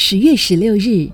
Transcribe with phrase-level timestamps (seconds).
[0.00, 1.10] 十月十六日，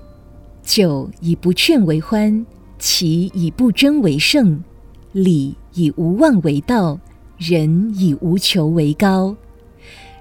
[0.63, 2.45] 酒以不劝为欢，
[2.77, 4.63] 其以不争为胜，
[5.11, 6.99] 礼以无妄为道，
[7.39, 9.35] 人以无求为高。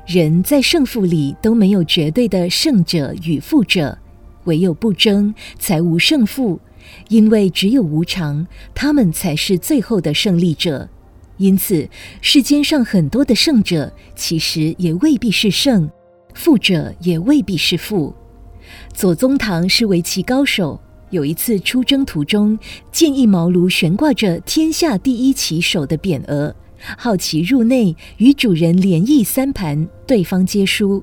[0.07, 3.99] 人在胜负里都没有绝对的胜者与负者，
[4.45, 6.59] 唯有不争才无胜负。
[7.11, 10.89] 因为只有无常，他们才是最后的胜利者。
[11.37, 11.87] 因此，
[12.23, 15.87] 世间上很多的胜者，其实也未必是胜；
[16.33, 18.15] 负者也未必是负。
[18.93, 20.81] 左宗棠是围棋高手，
[21.11, 22.59] 有一次出征途中，
[22.91, 26.55] 见一茅庐悬挂着“天下第一棋手”的匾额，
[26.97, 31.03] 好奇入内与主人连弈三盘，对方皆输。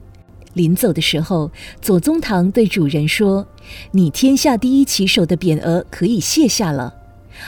[0.54, 1.50] 临走的时候，
[1.82, 3.48] 左宗棠对主人说
[3.92, 6.94] ：“你天下第一棋手的匾额可以卸下了。”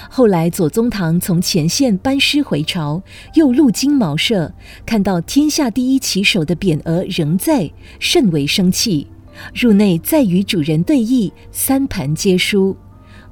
[0.10, 4.54] 后来，左宗棠从前线班师回朝，又路经茅舍，
[4.86, 7.70] 看到天下第一棋手的匾额仍在，
[8.00, 9.08] 甚为生气。
[9.54, 12.76] 入内再与主人对弈，三盘皆输。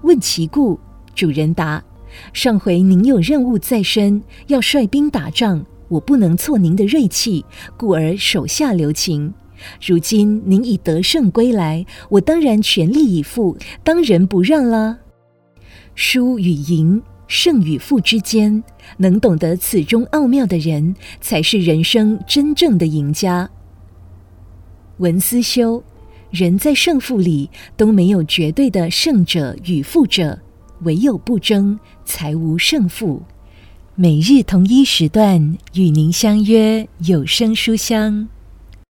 [0.01, 0.79] 问其故，
[1.13, 1.83] 主人答
[2.33, 7.45] ：“上回您有任务在身，要率兵打仗，我不能挫您的锐气，
[7.77, 9.33] 故而手下留情。
[9.79, 14.97] 如今您已得胜归来，我当然全力以赴，当仁不让了。
[15.93, 18.63] 输与赢，胜与负之间，
[18.97, 23.47] 能懂得此中奥妙的人，才是人生真正的赢家。”
[24.97, 25.83] 文思修。
[26.31, 30.39] 人在胜负里都没有绝对的胜者与负者，
[30.81, 33.21] 唯有不争，才无胜负。
[33.95, 38.29] 每日同一时段与您相约有声书香。